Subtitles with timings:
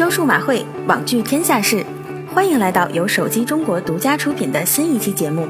[0.00, 1.84] 州数码会，网聚天下事，
[2.32, 5.46] 欢迎来到由手机中国独家出品的新一期节目。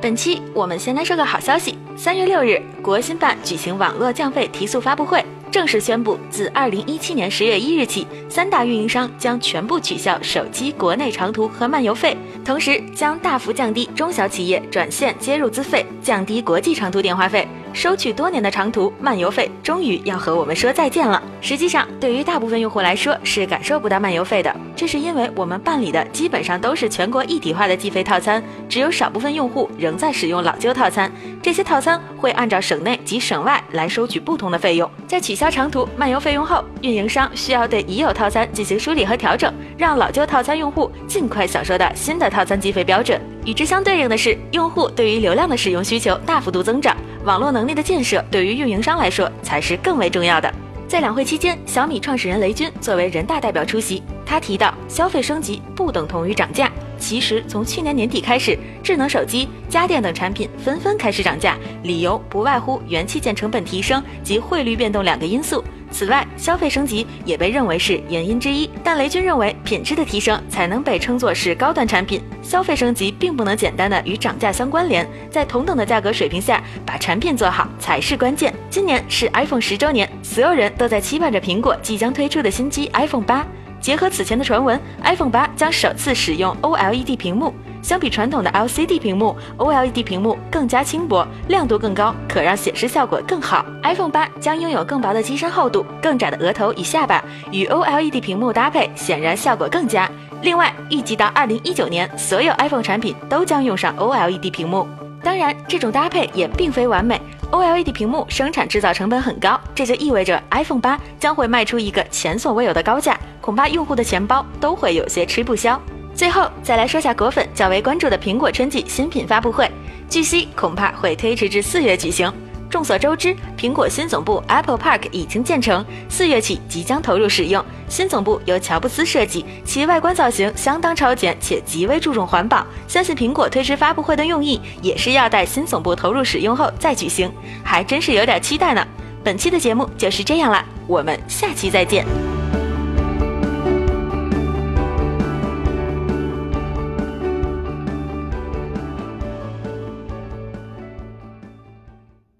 [0.00, 17.48] 本期我们先来说个好消息：三月六日，国新办举行网络降费提速发布会，正式宣布，自二零一七年十月一日起，三大运营商将全部取消手机国内长途和漫游费，同时将大幅降低中小企业转线接入资费，降低国际长途电话费。
[17.72, 21.22] 收取多年的长途漫游费，终于要和我们说再见了。
[21.40, 24.54] 实际上，对于大部分用户来说，是感受不到漫游费的。
[24.78, 31.10] 这是因为我们办理的基本上都是全国一体化的计费套餐，只有少部分用户仍在使用老旧套餐。
[31.42, 34.88] 这些套餐会按照省内及省外来收取不同的费用。
[35.04, 43.20] 在取消长途漫游费用后，运营商需要对已有套餐进行梳理和调整，让老旧套餐用户尽快享受到新的套餐计费标准。
[43.44, 46.96] 与之相对应的是，用户对于流量的使用需求大幅度增长。
[47.24, 50.48] 网络能力的建设对于运营商来说才是更为重要的。
[50.86, 56.70] 在两会期间，小米创始人雷军作为人大代表出席，他提到，消费升级不等同于涨价。
[56.98, 65.64] 其实从去年年底开始，智能手机、家电等产品纷纷开始涨价，理由不外乎元器件成本提升及汇率变动两个因素。
[65.90, 72.20] 此外，消费升级也被认为是原因之一，但雷军认为，品质的提升才能被称作是高端产品。
[72.42, 78.52] 消费升级并不能简单的与涨价相关联，在同等的价格水平下，把产品做好才是关键。
[78.68, 83.46] 今年是 iPhone 十周年，所有人都在期盼着苹果即将推出的新机 iPhone 八。
[83.80, 87.54] 结合此前的传闻，iPhone 八将首次使用 OLED 屏幕。
[87.80, 93.64] 相比传统的 LCD 屏幕，OLED 屏幕更加轻薄，亮度更高，可让显示效果更好。
[93.84, 100.10] iPhone 八将拥有更薄的机身厚度、更窄的额头与下巴，与 OLED 屏幕搭配，显然效果更佳。
[100.42, 104.86] 另外，预计到2019年，所有 iPhone 产品都将用上 OLED 屏幕。
[105.28, 107.20] 当然，这种搭配也并非完美
[107.52, 115.78] ，OLED 屏幕生产制造成本很高，这就意味着 iPhone 八将会卖出一个前所未有的高价，恐怕用户的钱包都会有些吃不消。
[116.14, 119.70] 最后再来说下果粉较为关注的苹果春季新品发布会，
[120.08, 122.32] 据悉恐怕会推迟至四月举行。
[122.70, 127.64] 众所周知，苹果新总部 Apple Park 已经建成，四月起即将投入使用。
[127.88, 132.66] 新总部由乔布斯设计，其外观造型相当超前且极为注重环保。
[132.86, 137.32] 相信苹果推迟发布会的用意，也是要待新总部投入使用后再举行，
[137.64, 138.86] 还真是有点期待呢。
[139.24, 142.27] 本期的节目就是这样啦，我们下期再见。